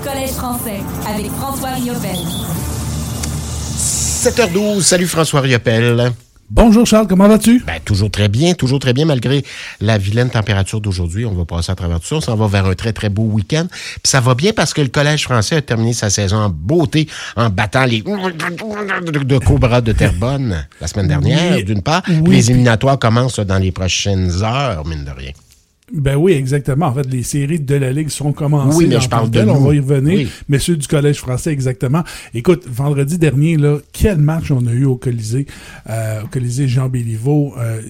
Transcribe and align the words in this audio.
du 0.00 0.08
Collège 0.08 0.30
français 0.30 0.80
avec 1.08 1.26
François 1.32 1.70
Riopel. 1.70 2.16
7h12, 3.76 4.82
salut 4.82 5.06
François 5.06 5.40
Riopel. 5.40 6.12
Bonjour 6.50 6.86
Charles, 6.86 7.06
comment 7.06 7.28
vas-tu? 7.28 7.62
Ben, 7.66 7.80
toujours 7.84 8.10
très 8.10 8.28
bien, 8.28 8.54
toujours 8.54 8.78
très 8.80 8.92
bien, 8.92 9.04
malgré 9.04 9.44
la 9.80 9.98
vilaine 9.98 10.30
température 10.30 10.80
d'aujourd'hui. 10.80 11.24
On 11.26 11.32
va 11.34 11.44
passer 11.44 11.70
à 11.70 11.74
travers 11.74 12.00
tout 12.00 12.06
ça. 12.06 12.16
On 12.16 12.20
s'en 12.20 12.34
va 12.36 12.46
vers 12.48 12.66
un 12.66 12.74
très, 12.74 12.92
très 12.92 13.08
beau 13.08 13.22
week-end. 13.24 13.66
Puis 13.70 14.00
ça 14.04 14.20
va 14.20 14.34
bien 14.34 14.52
parce 14.52 14.72
que 14.74 14.80
le 14.80 14.88
Collège 14.88 15.24
français 15.24 15.56
a 15.56 15.62
terminé 15.62 15.92
sa 15.92 16.08
saison 16.10 16.36
en 16.38 16.48
beauté 16.50 17.06
en 17.36 17.50
battant 17.50 17.84
les 17.84 18.00
de 18.02 19.38
Cobra 19.38 19.80
de 19.80 19.92
Terrebonne 19.92 20.66
la 20.80 20.86
semaine 20.86 21.08
dernière, 21.08 21.56
Oui. 21.56 21.64
d'une 21.64 21.82
part. 21.82 22.02
Oui, 22.08 22.14
les 22.16 22.20
puis- 22.42 22.50
éliminatoires 22.50 22.98
commencent 22.98 23.38
dans 23.40 23.58
les 23.58 23.70
prochaines 23.70 24.42
heures, 24.42 24.84
mine 24.86 25.04
de 25.04 25.10
rien. 25.10 25.32
Ben 25.92 26.16
oui, 26.16 26.32
exactement. 26.32 26.86
En 26.86 26.94
fait, 26.94 27.06
les 27.10 27.22
séries 27.22 27.60
de 27.60 27.74
la 27.74 27.92
Ligue 27.92 28.08
sont 28.10 28.32
commencées. 28.32 28.78
Oui, 28.78 28.86
mais 28.88 29.00
je 29.00 29.08
parle 29.08 29.30
de 29.30 29.38
telles. 29.38 29.50
On 29.50 29.60
nous. 29.60 29.66
va 29.66 29.74
y 29.74 29.80
revenir. 29.80 30.18
Oui. 30.18 30.28
Mais 30.48 30.58
ceux 30.58 30.76
du 30.76 30.86
Collège 30.86 31.18
français, 31.18 31.52
exactement. 31.52 32.04
Écoute, 32.34 32.64
vendredi 32.68 33.18
dernier, 33.18 33.56
là, 33.56 33.78
quel 33.92 34.18
match 34.18 34.50
on 34.50 34.66
a 34.66 34.72
eu 34.72 34.84
au 34.84 34.96
Colisée, 34.96 35.46
euh, 35.88 36.22
au 36.22 36.26
Colisée 36.28 36.68
Jean 36.68 36.88
Béliveau? 36.88 37.54
Euh, 37.58 37.80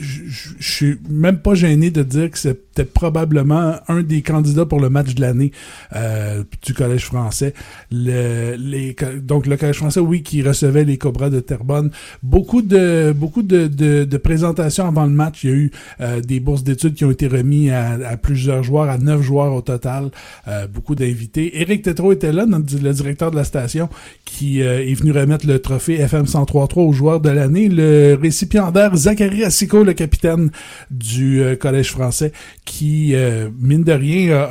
je 0.00 0.52
suis 0.60 0.98
même 1.10 1.38
pas 1.38 1.54
gêné 1.54 1.90
de 1.90 2.02
dire 2.02 2.30
que 2.30 2.38
c'était 2.38 2.84
probablement 2.84 3.74
un 3.88 4.02
des 4.02 4.22
candidats 4.22 4.64
pour 4.64 4.80
le 4.80 4.88
match 4.88 5.14
de 5.14 5.20
l'année 5.20 5.52
euh, 5.94 6.42
du 6.64 6.72
Collège 6.74 7.04
français. 7.04 7.52
Le, 7.90 8.56
les, 8.56 8.96
donc 9.22 9.46
le 9.46 9.56
Collège 9.56 9.76
français, 9.76 10.00
oui, 10.00 10.22
qui 10.22 10.42
recevait 10.42 10.84
les 10.84 10.96
Cobras 10.96 11.30
de 11.30 11.40
Terrebonne. 11.40 11.90
Beaucoup 12.22 12.62
de 12.62 13.12
beaucoup 13.14 13.42
de, 13.42 13.66
de, 13.66 14.04
de 14.04 14.16
présentations 14.16 14.86
avant 14.86 15.04
le 15.04 15.12
match. 15.12 15.44
Il 15.44 15.50
y 15.50 15.52
a 15.52 15.56
eu 15.56 15.70
euh, 16.00 16.20
des 16.20 16.40
bourses 16.40 16.64
d'études 16.64 16.94
qui 16.94 17.04
ont 17.04 17.10
été 17.10 17.26
remis 17.30 17.70
à, 17.70 18.16
plusieurs 18.16 18.62
joueurs, 18.62 18.88
à 18.88 18.98
neuf 18.98 19.22
joueurs 19.22 19.54
au 19.54 19.60
total. 19.60 20.10
Euh, 20.48 20.66
beaucoup 20.66 20.94
d'invités. 20.94 21.60
Éric 21.60 21.82
Tétrault 21.82 22.12
était 22.12 22.32
là, 22.32 22.46
le 22.46 22.92
directeur 22.92 23.30
de 23.30 23.36
la 23.36 23.44
station, 23.44 23.88
qui 24.24 24.62
euh, 24.62 24.84
est 24.84 24.94
venu 24.94 25.12
remettre 25.12 25.46
le 25.46 25.58
trophée 25.58 25.94
FM 26.00 26.24
103.3 26.24 26.80
aux 26.80 26.92
joueurs 26.92 27.20
de 27.20 27.30
l'année. 27.30 27.68
Le 27.68 28.18
récipiendaire 28.20 28.94
Zachary 28.96 29.44
Assiko, 29.44 29.84
le 29.84 29.92
capitaine 29.92 30.50
du 30.90 31.42
euh, 31.42 31.56
Collège 31.56 31.90
français, 31.90 32.32
qui, 32.64 33.14
mine 33.58 33.82
de 33.82 33.92
rien, 33.92 34.48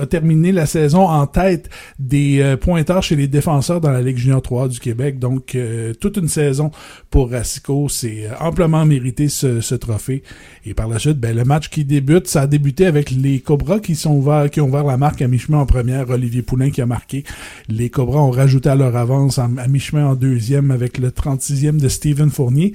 a, 0.00 0.06
terminé 0.06 0.50
la 0.52 0.66
saison 0.66 1.06
en 1.06 1.26
tête 1.26 1.68
des 1.98 2.56
pointeurs 2.60 3.02
chez 3.02 3.16
les 3.16 3.28
défenseurs 3.28 3.80
dans 3.80 3.90
la 3.90 4.00
Ligue 4.00 4.16
junior 4.16 4.40
3 4.40 4.68
du 4.68 4.80
Québec. 4.80 5.18
Donc, 5.18 5.56
toute 6.00 6.16
une 6.16 6.28
saison 6.28 6.70
pour 7.10 7.34
Assiko. 7.34 7.88
C'est 7.88 8.28
amplement 8.40 8.86
mérité 8.86 9.28
ce, 9.28 9.60
ce 9.60 9.74
trophée. 9.74 10.22
Et 10.64 10.74
par 10.74 10.88
la 10.88 10.98
suite, 10.98 11.18
ben, 11.18 11.36
le 11.36 11.44
match 11.44 11.68
qui 11.68 11.84
ça 12.24 12.42
a 12.42 12.46
débuté 12.46 12.86
avec 12.86 13.10
les 13.10 13.40
Cobras 13.40 13.80
qui 13.80 13.98
ont 14.06 14.18
ouvert 14.18 14.84
la 14.84 14.96
marque 14.96 15.22
à 15.22 15.28
mi-chemin 15.28 15.58
en 15.58 15.66
première. 15.66 16.10
Olivier 16.10 16.42
Poulain 16.42 16.70
qui 16.70 16.80
a 16.80 16.86
marqué. 16.86 17.24
Les 17.68 17.90
Cobras 17.90 18.20
ont 18.20 18.30
rajouté 18.30 18.68
à 18.68 18.74
leur 18.74 18.96
avance 18.96 19.38
à 19.38 19.48
mi-chemin 19.68 20.06
en 20.06 20.14
deuxième 20.14 20.70
avec 20.70 20.98
le 20.98 21.10
36e 21.10 21.80
de 21.80 21.88
Steven 21.88 22.30
Fournier. 22.30 22.72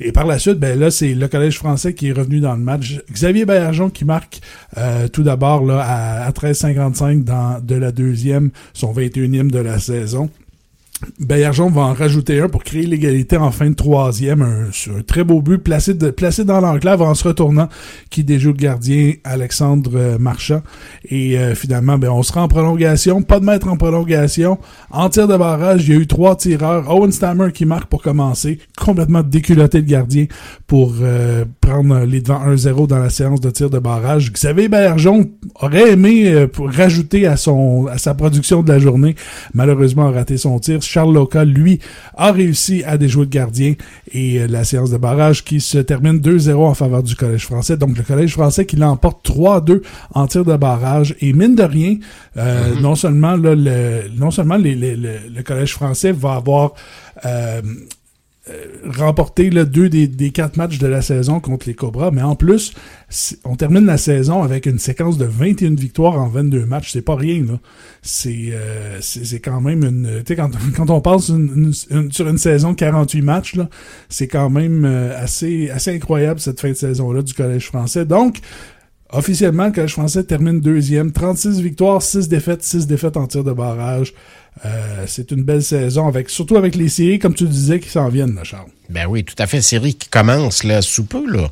Et 0.00 0.12
par 0.12 0.26
la 0.26 0.38
suite, 0.38 0.58
ben 0.58 0.78
là, 0.78 0.90
c'est 0.90 1.14
le 1.14 1.28
Collège 1.28 1.58
français 1.58 1.92
qui 1.92 2.08
est 2.08 2.12
revenu 2.12 2.40
dans 2.40 2.54
le 2.54 2.62
match. 2.62 3.00
Xavier 3.12 3.44
Baillargeon 3.44 3.90
qui 3.90 4.04
marque 4.04 4.40
euh, 4.76 5.08
tout 5.08 5.22
d'abord 5.22 5.64
là 5.64 5.80
à, 5.80 6.26
à 6.26 6.30
13,55 6.30 7.24
dans 7.24 7.60
de 7.60 7.74
la 7.74 7.92
deuxième, 7.92 8.50
son 8.74 8.92
21e 8.92 9.50
de 9.50 9.58
la 9.58 9.78
saison. 9.78 10.30
Baillargeon 11.20 11.70
va 11.70 11.82
en 11.82 11.92
rajouter 11.92 12.40
un 12.40 12.48
pour 12.48 12.64
créer 12.64 12.84
l'égalité 12.84 13.36
en 13.36 13.52
fin 13.52 13.70
de 13.70 13.74
troisième. 13.74 14.42
Un, 14.42 14.98
un 14.98 15.02
très 15.02 15.22
beau 15.22 15.40
but 15.40 15.58
placé, 15.58 15.94
placé 15.94 16.44
dans 16.44 16.60
l'enclave 16.60 17.02
en 17.02 17.14
se 17.14 17.28
retournant 17.28 17.68
qui 18.10 18.24
déjoue 18.24 18.50
le 18.50 18.56
gardien 18.56 19.12
Alexandre 19.24 19.92
euh, 19.94 20.18
Marchand. 20.18 20.62
Et 21.08 21.38
euh, 21.38 21.54
finalement, 21.54 21.98
ben, 21.98 22.10
on 22.10 22.22
sera 22.22 22.42
en 22.42 22.48
prolongation. 22.48 23.22
Pas 23.22 23.38
de 23.38 23.44
maître 23.44 23.68
en 23.68 23.76
prolongation. 23.76 24.58
En 24.90 25.08
tir 25.08 25.28
de 25.28 25.36
barrage, 25.36 25.86
il 25.86 25.94
y 25.94 25.96
a 25.96 26.00
eu 26.00 26.06
trois 26.06 26.34
tireurs. 26.36 26.90
Owen 26.92 27.12
Stammer 27.12 27.52
qui 27.52 27.64
marque 27.64 27.88
pour 27.88 28.02
commencer. 28.02 28.58
Complètement 28.76 29.22
déculotté 29.22 29.78
le 29.78 29.84
gardien 29.84 30.26
pour 30.66 30.94
euh, 31.00 31.44
prendre 31.60 32.00
les 32.00 32.20
devants 32.20 32.44
1-0 32.44 32.88
dans 32.88 32.98
la 32.98 33.10
séance 33.10 33.40
de 33.40 33.50
tir 33.50 33.70
de 33.70 33.78
barrage. 33.78 34.32
Xavier 34.32 34.68
Baillargeon 34.68 35.30
aurait 35.60 35.90
aimé 35.92 36.26
euh, 36.32 36.46
pour 36.46 36.70
rajouter 36.70 37.26
à, 37.26 37.36
son, 37.36 37.86
à 37.86 37.98
sa 37.98 38.14
production 38.14 38.62
de 38.62 38.72
la 38.72 38.78
journée. 38.78 39.14
Malheureusement, 39.54 40.06
a 40.08 40.10
raté 40.12 40.36
son 40.36 40.58
tir. 40.58 40.82
Charles 40.82 41.12
Loca, 41.14 41.44
lui, 41.44 41.80
a 42.16 42.32
réussi 42.32 42.84
à 42.84 42.96
déjouer 42.98 43.24
le 43.24 43.30
gardien 43.30 43.74
et 44.12 44.40
euh, 44.40 44.46
la 44.48 44.64
séance 44.64 44.90
de 44.90 44.96
barrage 44.96 45.44
qui 45.44 45.60
se 45.60 45.78
termine 45.78 46.18
2-0 46.18 46.54
en 46.54 46.74
faveur 46.74 47.02
du 47.02 47.16
Collège 47.16 47.44
français. 47.44 47.76
Donc, 47.76 47.96
le 47.96 48.02
Collège 48.04 48.32
français 48.32 48.66
qui 48.66 48.76
l'emporte 48.76 49.28
3-2 49.28 49.82
en 50.14 50.26
tir 50.26 50.44
de 50.44 50.56
barrage. 50.56 51.14
Et 51.20 51.32
mine 51.32 51.54
de 51.54 51.62
rien, 51.64 51.96
euh, 52.36 52.74
non 52.80 52.94
seulement, 52.94 53.36
là, 53.36 53.54
le, 53.54 54.02
non 54.16 54.30
seulement 54.30 54.56
les- 54.56 54.74
les- 54.74 54.96
le, 54.96 55.10
le 55.34 55.42
Collège 55.42 55.72
français 55.72 56.12
va 56.12 56.34
avoir 56.34 56.72
euh, 57.24 57.60
remporté 58.86 59.50
là, 59.50 59.64
deux 59.64 59.88
des, 59.88 60.06
des 60.08 60.30
quatre 60.30 60.56
matchs 60.56 60.78
de 60.78 60.86
la 60.86 61.02
saison 61.02 61.40
contre 61.40 61.66
les 61.66 61.74
Cobras, 61.74 62.10
mais 62.10 62.22
en 62.22 62.36
plus, 62.36 62.72
on 63.44 63.56
termine 63.56 63.84
la 63.86 63.98
saison 63.98 64.42
avec 64.42 64.66
une 64.66 64.78
séquence 64.78 65.18
de 65.18 65.24
21 65.24 65.74
victoires 65.74 66.18
en 66.20 66.28
22 66.28 66.64
matchs. 66.66 66.92
C'est 66.92 67.02
pas 67.02 67.16
rien, 67.16 67.44
là. 67.44 67.58
C'est 68.02 68.50
euh, 68.52 68.98
c'est 69.00 69.40
quand 69.40 69.60
même 69.60 69.84
une. 69.84 70.08
Tu 70.24 70.28
sais, 70.28 70.36
quand, 70.36 70.50
quand 70.76 70.90
on 70.90 71.00
passe 71.00 71.28
une- 71.28 71.72
sur 72.10 72.28
une 72.28 72.38
saison 72.38 72.70
de 72.72 72.76
48 72.76 73.22
matchs, 73.22 73.54
là, 73.56 73.68
c'est 74.08 74.28
quand 74.28 74.50
même 74.50 74.84
euh, 74.84 75.16
assez, 75.22 75.70
assez 75.70 75.94
incroyable 75.94 76.40
cette 76.40 76.60
fin 76.60 76.70
de 76.70 76.74
saison-là 76.74 77.22
du 77.22 77.34
Collège 77.34 77.66
français. 77.66 78.04
Donc, 78.04 78.38
Officiellement, 79.10 79.64
le 79.68 79.72
Collège 79.72 79.92
français 79.94 80.22
termine 80.22 80.60
deuxième. 80.60 81.12
36 81.12 81.62
victoires, 81.62 82.02
6 82.02 82.28
défaites, 82.28 82.62
6 82.62 82.86
défaites 82.86 83.16
en 83.16 83.26
tir 83.26 83.42
de 83.42 83.52
barrage. 83.52 84.12
Euh, 84.64 85.04
c'est 85.06 85.30
une 85.30 85.42
belle 85.42 85.62
saison, 85.62 86.06
avec 86.08 86.30
surtout 86.30 86.56
avec 86.56 86.74
les 86.74 86.88
séries, 86.88 87.18
comme 87.18 87.34
tu 87.34 87.44
disais, 87.44 87.80
qui 87.80 87.88
s'en 87.88 88.08
viennent, 88.08 88.34
là, 88.34 88.44
Charles. 88.44 88.68
Ben 88.90 89.06
oui, 89.08 89.24
tout 89.24 89.34
à 89.38 89.46
fait. 89.46 89.60
Série 89.60 89.94
qui 89.94 90.08
commence 90.08 90.64
là, 90.64 90.82
sous 90.82 91.04
peu, 91.04 91.30
là. 91.30 91.50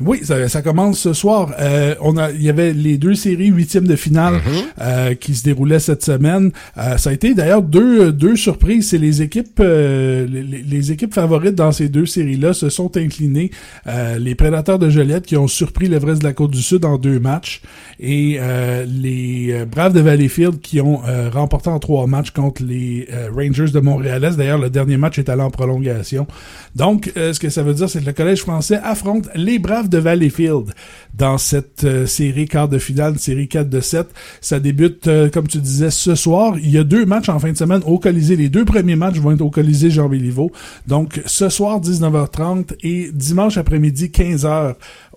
Oui, 0.00 0.20
ça, 0.22 0.48
ça 0.48 0.62
commence 0.62 0.98
ce 0.98 1.12
soir. 1.12 1.54
Euh, 1.60 1.94
on 2.00 2.16
a, 2.16 2.30
il 2.30 2.42
y 2.42 2.48
avait 2.50 2.72
les 2.72 2.98
deux 2.98 3.14
séries 3.14 3.48
huitièmes 3.48 3.86
de 3.86 3.96
finale 3.96 4.40
euh, 4.80 5.14
qui 5.14 5.34
se 5.34 5.44
déroulaient 5.44 5.78
cette 5.78 6.04
semaine. 6.04 6.50
Euh, 6.78 6.96
ça 6.96 7.10
a 7.10 7.12
été 7.12 7.34
d'ailleurs 7.34 7.62
deux, 7.62 8.12
deux 8.12 8.36
surprises. 8.36 8.88
C'est 8.90 8.98
les 8.98 9.22
équipes, 9.22 9.60
euh, 9.60 10.26
les, 10.30 10.62
les 10.62 10.92
équipes 10.92 11.14
favorites 11.14 11.54
dans 11.54 11.72
ces 11.72 11.88
deux 11.88 12.06
séries-là 12.06 12.52
se 12.54 12.68
sont 12.68 12.96
inclinées. 12.96 13.50
Euh, 13.86 14.18
les 14.18 14.34
Prédateurs 14.34 14.78
de 14.78 14.90
Joliette 14.90 15.26
qui 15.26 15.36
ont 15.36 15.48
surpris 15.48 15.88
l'Everest 15.88 16.20
de 16.22 16.26
la 16.26 16.32
Côte 16.32 16.50
du 16.50 16.62
Sud 16.62 16.84
en 16.84 16.98
deux 16.98 17.20
matchs 17.20 17.62
et 18.00 18.36
euh, 18.40 18.84
les 18.86 19.64
Braves 19.70 19.92
de 19.92 20.00
Valleyfield 20.00 20.60
qui 20.60 20.80
ont 20.80 21.00
remporté 21.32 21.70
en 21.70 21.78
trois 21.78 22.06
matchs 22.06 22.30
contre 22.30 22.62
les 22.64 23.06
Rangers 23.34 23.70
de 23.72 23.80
Montréal-Est. 23.80 24.36
D'ailleurs, 24.36 24.58
le 24.58 24.70
dernier 24.70 24.96
match 24.96 25.18
est 25.18 25.28
allé 25.28 25.42
en 25.42 25.50
prolongation. 25.50 26.26
Donc, 26.74 27.12
euh, 27.16 27.32
ce 27.32 27.40
que 27.40 27.50
ça 27.50 27.62
veut 27.62 27.74
dire, 27.74 27.88
c'est 27.88 28.00
que 28.00 28.06
le 28.06 28.12
Collège 28.12 28.40
français 28.40 28.80
affronte 28.82 29.28
les 29.34 29.58
Braves 29.58 29.83
de 29.88 29.98
Valleyfield 29.98 30.72
dans 31.16 31.38
cette 31.38 31.84
euh, 31.84 32.06
série 32.06 32.46
quart 32.46 32.68
de 32.68 32.78
finale, 32.78 33.18
série 33.18 33.48
4 33.48 33.68
de 33.68 33.80
7. 33.80 34.08
Ça 34.40 34.60
débute, 34.60 35.06
euh, 35.06 35.30
comme 35.30 35.46
tu 35.46 35.58
disais, 35.58 35.90
ce 35.90 36.14
soir. 36.14 36.58
Il 36.58 36.70
y 36.70 36.78
a 36.78 36.84
deux 36.84 37.06
matchs 37.06 37.28
en 37.28 37.38
fin 37.38 37.52
de 37.52 37.56
semaine 37.56 37.82
au 37.86 37.98
Colisée. 37.98 38.36
Les 38.36 38.48
deux 38.48 38.64
premiers 38.64 38.96
matchs 38.96 39.16
vont 39.16 39.32
être 39.32 39.42
au 39.42 39.50
Colisée 39.50 39.90
Jean 39.90 40.08
Béliveau. 40.08 40.50
Donc, 40.86 41.22
ce 41.26 41.48
soir, 41.48 41.80
19h30 41.80 42.74
et 42.82 43.10
dimanche 43.12 43.56
après-midi, 43.56 44.06
15h 44.06 44.74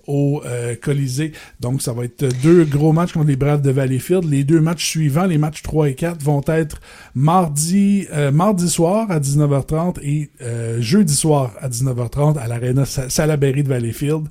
au 0.08 0.42
euh, 0.44 0.74
Colisée. 0.80 1.30
Donc, 1.60 1.80
ça 1.82 1.92
va 1.92 2.04
être 2.04 2.24
deux 2.42 2.64
gros 2.64 2.92
matchs 2.92 3.12
contre 3.12 3.26
les 3.28 3.36
Braves 3.36 3.62
de 3.62 3.70
Valleyfield. 3.70 4.24
Les 4.28 4.42
deux 4.42 4.60
matchs 4.60 4.84
suivants, 4.86 5.26
les 5.26 5.38
matchs 5.38 5.62
3 5.62 5.90
et 5.90 5.94
4, 5.94 6.20
vont 6.22 6.42
être 6.48 6.80
mardi, 7.14 8.06
euh, 8.12 8.32
mardi 8.32 8.68
soir 8.68 9.06
à 9.10 9.20
19h30 9.20 9.98
et 10.02 10.30
euh, 10.42 10.78
jeudi 10.80 11.14
soir 11.14 11.52
à 11.60 11.68
19h30 11.68 12.38
à 12.38 12.48
l'Arena 12.48 12.84
Sa- 12.84 13.08
Salaberry 13.08 13.62
de 13.62 13.68
Valleyfield. 13.68 14.26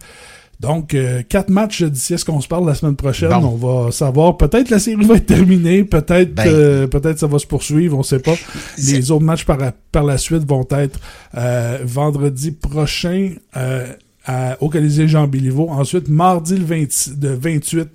Donc, 0.59 0.95
euh, 0.95 1.21
quatre 1.29 1.49
matchs 1.51 1.83
d'ici 1.83 2.15
à 2.15 2.17
ce 2.17 2.25
qu'on 2.25 2.41
se 2.41 2.47
parle 2.47 2.65
la 2.65 2.73
semaine 2.73 2.95
prochaine? 2.95 3.29
Bon. 3.29 3.57
On 3.61 3.83
va 3.85 3.91
savoir. 3.91 4.37
Peut-être 4.37 4.71
la 4.71 4.79
série 4.79 5.05
va 5.05 5.13
être 5.17 5.27
terminée. 5.27 5.83
Peut-être 5.83 6.33
Ben. 6.33 6.47
euh, 6.47 6.87
peut-être 6.87 7.19
ça 7.19 7.27
va 7.27 7.37
se 7.37 7.45
poursuivre. 7.45 7.95
On 7.95 8.01
sait 8.01 8.17
pas. 8.17 8.33
Les 8.79 9.11
autres 9.11 9.23
matchs 9.23 9.45
par, 9.45 9.59
par 9.91 10.03
la 10.03 10.17
suite 10.17 10.43
vont 10.49 10.65
être 10.71 10.99
euh, 11.35 11.77
vendredi 11.83 12.49
prochain 12.49 13.33
euh, 13.55 13.85
à, 14.27 14.57
au 14.61 14.69
Colisée 14.69 15.07
Jean 15.07 15.25
Béliveau. 15.27 15.69
Ensuite, 15.69 16.09
mardi 16.09 16.55
le 16.57 16.65
20 16.65 17.17
de 17.17 17.29
28 17.29 17.87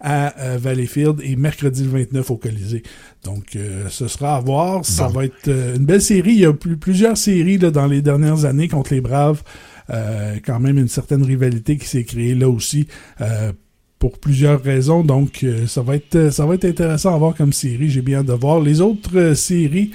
à 0.00 0.34
euh, 0.40 0.58
Valleyfield 0.58 1.20
et 1.22 1.36
mercredi 1.36 1.82
le 1.84 1.90
29 1.90 2.30
au 2.30 2.36
Colisée. 2.36 2.82
Donc, 3.24 3.56
euh, 3.56 3.84
ce 3.90 4.08
sera 4.08 4.36
à 4.36 4.40
voir. 4.40 4.84
Ça 4.86 5.08
Bon. 5.08 5.14
va 5.14 5.24
être 5.26 5.48
euh, 5.48 5.76
une 5.76 5.84
belle 5.84 6.00
série. 6.00 6.32
Il 6.32 6.40
y 6.40 6.46
a 6.46 6.52
plus- 6.54 6.76
plusieurs 6.78 7.18
séries 7.18 7.58
là, 7.58 7.70
dans 7.70 7.86
les 7.86 8.00
dernières 8.00 8.44
années 8.46 8.68
contre 8.68 8.94
les 8.94 9.00
Braves. 9.02 9.42
Euh, 9.90 10.36
quand 10.46 10.60
même 10.60 10.78
une 10.78 10.88
certaine 10.88 11.22
rivalité 11.24 11.76
qui 11.76 11.86
s'est 11.86 12.04
créée 12.04 12.34
là 12.34 12.48
aussi. 12.48 12.86
euh, 13.20 13.52
pour 13.98 14.18
plusieurs 14.18 14.62
raisons. 14.62 15.02
Donc, 15.04 15.40
euh, 15.44 15.66
ça 15.66 15.82
va 15.82 15.94
être 15.96 16.30
ça 16.32 16.46
va 16.46 16.54
être 16.54 16.64
intéressant 16.64 17.14
à 17.14 17.18
voir 17.18 17.34
comme 17.34 17.52
série. 17.52 17.90
J'ai 17.90 18.00
bien 18.00 18.20
hâte 18.20 18.26
de 18.26 18.32
voir. 18.32 18.58
Les 18.60 18.80
autres 18.80 19.34
séries, 19.34 19.90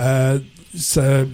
euh, 0.00 0.38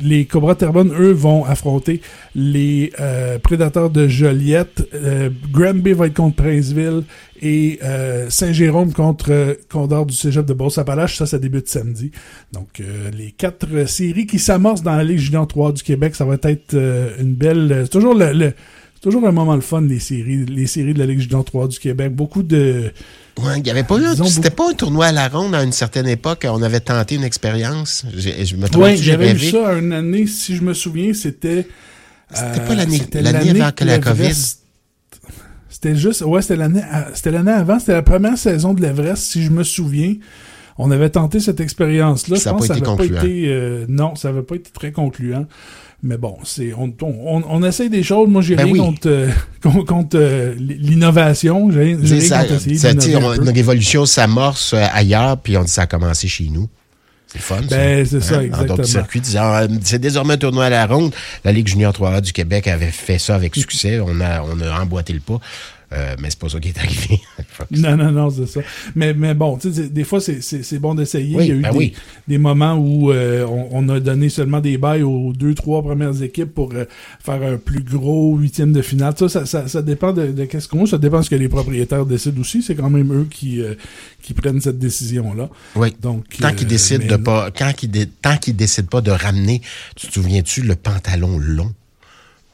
les 0.03 0.25
Cobras 0.27 0.55
Terrebonne, 0.55 0.93
eux, 0.93 1.13
vont 1.13 1.45
affronter 1.45 2.01
les 2.35 2.93
euh, 3.01 3.39
Prédateurs 3.39 3.91
de 3.91 4.09
Joliette. 4.09 4.89
Euh, 4.95 5.31
Granby 5.53 5.93
va 5.93 6.07
être 6.07 6.15
contre 6.15 6.37
Princeville 6.37 7.03
et 7.43 7.79
euh, 7.83 8.31
Saint-Jérôme 8.31 8.93
contre 8.93 9.31
euh, 9.31 9.55
Condor 9.71 10.07
du 10.07 10.15
Cégep 10.15 10.47
de 10.47 10.55
Beauce-Appalaches. 10.55 11.17
Ça, 11.17 11.27
ça 11.27 11.39
débute 11.39 11.69
samedi. 11.69 12.11
Donc, 12.53 12.81
euh, 12.81 13.11
les 13.11 13.33
quatre 13.33 13.87
séries 13.87 14.27
qui 14.27 14.39
s'amorcent 14.39 14.83
dans 14.83 14.97
la 14.97 15.05
Ligue 15.05 15.19
junior 15.19 15.47
3 15.47 15.73
du 15.73 15.83
Québec, 15.83 16.15
ça 16.15 16.25
va 16.25 16.37
être 16.43 16.75
une 17.21 17.35
belle... 17.35 17.83
C'est 17.85 17.91
toujours 17.91 18.15
le, 18.15 18.53
toujours 19.05 19.27
un 19.29 19.33
moment 19.33 19.55
le 19.55 19.61
fun, 19.61 19.83
les 19.83 19.99
séries, 20.01 20.47
les 20.47 20.67
séries 20.67 20.95
de 20.95 20.99
la 20.99 21.05
Ligue 21.07 21.21
junior 21.21 21.45
3 21.45 21.69
du 21.69 21.79
Québec. 21.79 22.15
Beaucoup 22.15 22.43
de... 22.43 22.91
Ouais, 23.39 23.59
il 23.59 23.67
y 23.67 23.71
avait 23.71 23.85
pas 23.85 23.99
eu, 23.99 24.05
c'était 24.27 24.51
pas 24.51 24.71
un 24.71 24.73
tournoi 24.73 25.07
à 25.07 25.13
la 25.13 25.29
ronde 25.29 25.55
à 25.55 25.63
une 25.63 25.73
certaine 25.73 26.09
époque. 26.09 26.47
On 26.49 26.63
avait 26.63 26.81
tenté 26.81 27.17
une 27.17 27.25
expérience. 27.25 28.07
Je 28.17 28.57
me 28.57 28.67
trompe, 28.69 28.85
Oui, 28.85 28.97
j'avais 28.97 29.35
vu 29.35 29.51
ça 29.51 29.75
une 29.75 29.93
année, 29.93 30.27
si 30.27 30.57
je 30.57 30.63
me 30.63 30.73
souviens, 30.73 31.13
c'était... 31.13 31.69
C'était 32.33 32.61
euh, 32.61 32.67
pas 32.67 32.75
l'année 32.75 32.99
c'était 32.99 33.21
l'année 33.23 33.61
avant 33.61 33.71
que 33.73 33.85
la 33.85 33.99
COVID. 33.99 34.33
C'était 35.69 35.95
juste, 35.97 36.23
ouais, 36.23 36.41
c'était 36.41 36.57
l'année, 36.57 36.83
à- 36.91 37.09
c'était 37.15 37.31
l'année 37.31 37.53
avant, 37.53 37.79
c'était 37.79 37.93
la 37.93 38.03
première 38.03 38.39
saison 38.39 38.73
de 38.73 38.81
l'Everest, 38.81 39.23
si 39.23 39.43
je 39.43 39.51
me 39.51 39.63
souviens. 39.65 40.15
On 40.79 40.91
avait 40.91 41.11
tenté 41.11 41.41
cette 41.41 41.61
expérience-là. 41.61 42.37
Ça 42.37 42.51
Je 42.51 42.55
a 42.55 42.59
pense 42.59 42.69
pas 42.69 42.77
été 42.77 42.85
concluant. 42.85 43.21
pas 43.21 43.27
été, 43.27 43.45
euh, 43.49 43.85
non, 43.89 44.15
ça 44.17 44.29
avait 44.29 44.43
pas 44.43 44.57
été 44.57 44.71
très 44.73 44.93
concluant. 44.93 45.47
Mais 46.03 46.19
bon, 46.19 46.37
c'est, 46.45 46.75
on, 46.75 46.93
on, 47.01 47.43
on, 47.49 47.63
essaye 47.63 47.89
des 47.89 48.03
choses. 48.03 48.29
Moi, 48.29 48.43
j'ai 48.43 48.57
Ben 48.57 48.65
rien 48.65 48.73
oui. 48.75 48.79
contre, 48.79 49.09
euh, 49.09 49.31
contre, 49.63 49.85
contre, 49.85 50.19
euh, 50.19 50.55
l'innovation. 50.59 51.71
J'ai 51.71 51.81
rien, 51.81 52.21
ça, 52.21 52.41
contre 52.41 52.53
essayer 52.55 52.77
ça, 52.77 52.89
un 52.91 52.95
peu. 52.95 53.43
une 53.43 53.49
révolution 53.49 54.05
s'amorce 54.05 54.75
ailleurs, 54.75 55.39
puis 55.39 55.57
on 55.57 55.63
dit 55.65 55.71
ça 55.71 55.83
a 55.83 55.87
commencé 55.87 56.29
chez 56.29 56.49
nous. 56.53 56.69
C'est 57.29 57.41
fun. 57.41 57.61
Ben, 57.71 58.05
c'est 58.05 58.21
ça, 58.21 58.37
Hein, 58.39 58.49
Dans 58.49 58.61
exactement. 58.63 58.85
circuits, 58.85 59.21
disant, 59.21 59.67
c'est 59.83 59.99
désormais 59.99 60.35
un 60.35 60.39
tournoi 60.39 60.67
à 60.67 60.71
la 60.71 60.87
ronde. 60.87 61.13
La 61.45 61.53
Ligue 61.53 61.67
junior 61.69 61.93
3A 61.93 62.21
du 62.21 62.33
Québec 62.33 62.69
avait 62.69 62.91
fait 62.93 63.19
ça 63.19 63.35
avec 63.35 63.55
succès. 63.57 63.99
On 63.99 64.21
a, 64.21 64.43
on 64.43 64.61
a 64.61 64.81
emboîté 64.83 65.13
le 65.13 65.21
pas. 65.21 65.41
Euh, 65.95 66.15
mais 66.21 66.29
c'est 66.31 66.39
pas 66.39 66.49
ça 66.49 66.59
qui 66.61 66.69
est 66.69 66.79
arrivé. 66.79 67.21
Non, 67.71 67.97
non, 67.97 68.11
non, 68.11 68.31
c'est 68.31 68.47
ça. 68.47 68.61
Mais, 68.97 69.15
mais 69.15 69.33
bon, 69.33 69.57
tu 69.57 69.69
sais, 69.73 69.83
c'est- 69.83 69.93
des 69.93 70.03
fois, 70.05 70.21
c'est- 70.21 70.41
c'est 70.43 70.63
c'est 70.65 70.79
bon 70.81 70.95
d'essayer. 70.95 71.37
Oui, 71.37 71.45
Il 71.45 71.49
y 71.49 71.53
a 71.53 71.55
eu 71.55 71.61
ben 71.63 71.71
des, 71.73 71.79
oui. 71.79 71.93
des 72.27 72.39
moments 72.39 72.75
où 72.75 73.13
euh, 73.13 73.47
on, 73.47 73.69
on 73.71 73.89
a 73.91 74.01
donné 74.01 74.29
seulement 74.29 74.61
des 74.61 74.77
bails 74.77 75.03
aux 75.05 75.33
deux, 75.33 75.55
trois 75.55 75.83
premières 75.83 76.21
équipes 76.23 76.53
pour 76.53 76.73
euh, 76.75 76.85
faire 77.25 77.41
un 77.43 77.57
plus 77.57 77.83
gros 77.83 78.37
huitième 78.37 78.73
de 78.73 78.83
finale. 78.83 79.15
Ça, 79.17 79.29
ça, 79.29 79.47
ça, 79.47 79.69
ça 79.69 79.83
dépend 79.83 80.13
de, 80.13 80.27
de 80.33 80.45
qu'est-ce 80.47 80.67
qu'on 80.69 80.85
Ça 80.87 80.99
dépend 80.99 81.21
de 81.21 81.25
ce 81.25 81.31
que 81.31 81.37
les 81.37 81.49
propriétaires 81.49 82.07
décident 82.07 82.41
aussi. 82.41 82.63
C'est 82.63 82.75
quand 82.75 82.91
même 82.91 83.13
eux 83.13 83.27
qui, 83.31 83.63
qui 84.23 84.35
prennent 84.35 84.61
cette 84.61 84.79
décision-là. 84.79 85.49
Oui. 85.77 85.95
Donc, 86.03 86.25
Tant 86.41 86.53
qu'ils 86.53 86.67
décident 86.67 87.05
mais 87.05 87.17
de 87.17 87.23
pas, 87.23 87.51
quand 87.57 87.73
tant 88.23 88.37
qu'ils 88.37 88.57
décident 88.57 88.89
pas 88.89 89.01
de 89.01 89.11
ramener, 89.13 89.61
tu 89.95 90.09
te 90.09 90.13
souviens-tu, 90.15 90.63
le 90.63 90.75
pantalon 90.75 91.39
long? 91.39 91.73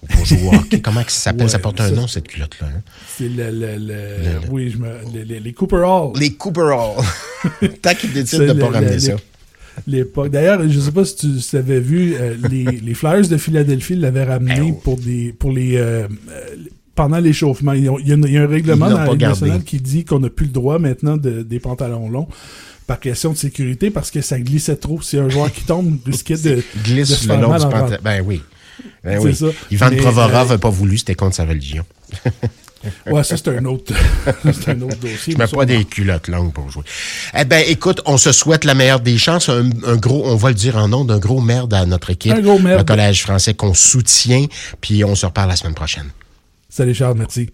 Pour 0.09 0.25
jouer 0.25 0.39
au 0.51 0.55
hockey? 0.55 0.81
Comment 0.81 1.03
que 1.05 1.13
ça 1.13 1.21
s'appelle? 1.21 1.43
Ouais, 1.45 1.49
ça 1.49 1.59
porte 1.59 1.81
un 1.81 1.91
nom, 1.91 2.07
cette 2.07 2.29
culotte-là. 2.29 2.69
hein? 2.69 2.81
C'est 3.17 3.29
le, 3.29 3.51
le, 3.51 3.77
le- 3.77 3.79
Le- 3.79 4.51
oui, 4.51 4.71
je 4.71 4.79
me, 4.79 4.89
les, 5.25 5.53
Cooper 5.53 5.83
Hall. 5.87 6.13
Les 6.19 6.33
Cooper 6.35 6.61
Hall. 6.75 7.05
tant 7.83 7.95
qu'ils 7.95 8.13
décident 8.13 8.45
C'est 8.47 8.55
de 8.55 8.61
pas 8.61 8.69
le- 8.69 8.75
ramener 8.75 8.99
ça. 8.99 9.13
l'époque. 9.87 10.31
D'ailleurs, 10.31 10.61
je 10.69 10.81
sais 10.81 10.93
pas 10.93 11.05
si 11.05 11.17
tu 11.17 11.41
si 11.41 11.57
avais 11.57 11.81
vu, 11.81 12.15
euh, 12.19 12.37
les, 12.51 12.65
les 12.83 12.95
Flyers 12.95 13.29
de 13.29 13.37
Philadelphie 13.37 13.97
l'avaient 13.97 14.25
ramené 14.25 14.55
Ben 14.57 14.71
oh. 14.77 14.81
pour 14.83 14.97
des 14.99 15.33
pour 15.39 15.53
les 15.53 15.77
euh, 15.77 16.07
euh, 16.31 16.57
pendant 16.95 17.19
l'échauffement. 17.19 17.73
Il 17.73 17.85
y, 17.85 17.89
a, 17.89 17.95
il 18.01 18.09
y 18.09 18.37
a 18.39 18.43
un- 18.43 18.47
règlement 18.47 18.91
dans 18.91 18.99
la 18.99 19.07
pas 19.07 19.13
Ligue 19.13 19.23
nationale 19.23 19.63
qui 19.65 19.81
dit 19.81 20.05
qu'on 20.05 20.21
n'a 20.21 20.29
plus 20.31 20.47
le 20.47 20.53
droit 20.53 20.79
maintenant 20.79 21.17
de, 21.17 21.43
des 21.43 21.61
pantalons 21.61 22.09
longs 22.09 22.29
par 22.87 22.99
question 23.01 23.33
de 23.33 23.37
sécurité 23.39 23.91
parce 23.91 24.11
que 24.11 24.21
ça 24.21 24.41
glissait 24.41 24.77
trop. 24.77 25.01
Si 25.01 25.17
un 25.17 25.29
joueur 25.29 25.53
qui 25.53 25.63
tombe 25.65 25.99
risquait 26.05 26.37
de, 26.43 26.57
de 26.57 26.63
Glisse 26.85 27.15
se 27.15 27.29
le 27.29 27.35
long 27.41 27.55
du 27.57 27.63
pantalon. 27.65 27.97
Ben 28.03 28.23
oui. 28.27 28.43
Ben 29.05 29.19
oui. 29.21 29.35
ça. 29.35 29.47
Ivan 29.71 29.91
Provorov 29.97 30.51
euh, 30.51 30.55
n'a 30.55 30.59
pas 30.59 30.71
voulu, 30.71 30.99
c'était 30.99 31.15
contre 31.15 31.37
sa 31.37 31.45
religion. 31.45 31.85
Ouais, 33.11 33.23
ça 33.25 33.37
c'est 33.37 33.49
un 33.49 33.65
autre, 33.67 33.93
c'est 34.43 34.71
un 34.71 34.81
autre 34.81 34.97
dossier. 34.97 35.35
Je 35.35 35.39
mets 35.39 35.47
pas 35.47 35.67
des 35.67 35.85
culottes 35.85 36.29
longues 36.29 36.53
pour 36.53 36.71
jouer. 36.71 36.85
Eh 37.39 37.45
ben, 37.45 37.63
écoute, 37.69 38.01
on 38.07 38.17
se 38.17 38.33
souhaite 38.33 38.65
la 38.65 38.75
meilleure 38.75 39.01
des 39.01 39.19
chances. 39.19 39.51
Un, 39.51 39.69
un 39.87 39.97
gros, 39.97 40.23
on 40.25 40.37
va 40.37 40.49
le 40.49 40.55
dire 40.55 40.77
en 40.77 40.89
nom, 40.89 41.05
d'un 41.05 41.19
gros 41.19 41.43
merde 41.43 41.75
à 41.75 41.85
notre 41.85 42.09
équipe. 42.09 42.33
Un 42.33 42.41
gros 42.41 42.59
merde. 42.59 42.79
Le 42.79 42.85
Collège 42.85 43.23
français 43.23 43.53
qu'on 43.53 43.75
soutient. 43.75 44.47
Puis 44.81 45.05
on 45.05 45.15
se 45.15 45.27
reparle 45.27 45.51
la 45.51 45.57
semaine 45.57 45.75
prochaine. 45.75 46.09
Salut 46.71 46.95
Charles, 46.95 47.19
merci. 47.19 47.49